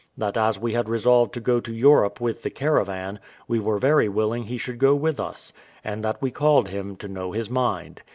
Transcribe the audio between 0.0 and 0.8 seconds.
That as we